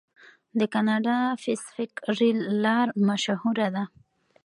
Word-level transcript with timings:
د 0.59 0.61
کاناډا 0.73 1.17
پیسفیک 1.43 1.93
ریل 2.17 2.39
لار 2.63 2.87
مشهوره 3.07 3.67
ده. 3.75 3.83